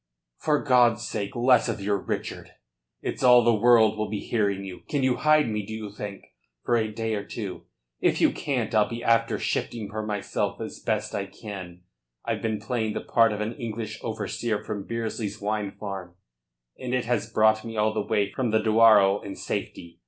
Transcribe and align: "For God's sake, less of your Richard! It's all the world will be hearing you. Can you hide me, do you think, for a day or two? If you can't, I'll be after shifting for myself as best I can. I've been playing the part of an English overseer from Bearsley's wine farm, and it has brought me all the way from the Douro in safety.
"For 0.39 0.57
God's 0.63 1.07
sake, 1.07 1.35
less 1.35 1.69
of 1.69 1.79
your 1.79 1.95
Richard! 1.99 2.53
It's 3.03 3.21
all 3.21 3.43
the 3.43 3.53
world 3.53 3.95
will 3.99 4.09
be 4.09 4.17
hearing 4.17 4.65
you. 4.65 4.79
Can 4.89 5.03
you 5.03 5.17
hide 5.17 5.47
me, 5.47 5.63
do 5.63 5.75
you 5.75 5.91
think, 5.91 6.25
for 6.63 6.75
a 6.75 6.91
day 6.91 7.13
or 7.13 7.23
two? 7.23 7.65
If 7.99 8.19
you 8.19 8.31
can't, 8.31 8.73
I'll 8.73 8.89
be 8.89 9.03
after 9.03 9.37
shifting 9.37 9.91
for 9.91 10.03
myself 10.03 10.59
as 10.59 10.79
best 10.79 11.13
I 11.13 11.27
can. 11.27 11.81
I've 12.25 12.41
been 12.41 12.59
playing 12.59 12.93
the 12.93 13.01
part 13.01 13.31
of 13.31 13.41
an 13.41 13.53
English 13.57 13.99
overseer 14.03 14.63
from 14.63 14.87
Bearsley's 14.87 15.39
wine 15.39 15.71
farm, 15.79 16.15
and 16.79 16.95
it 16.95 17.05
has 17.05 17.31
brought 17.31 17.63
me 17.63 17.77
all 17.77 17.93
the 17.93 18.01
way 18.01 18.31
from 18.31 18.49
the 18.49 18.57
Douro 18.57 19.21
in 19.21 19.35
safety. 19.35 19.99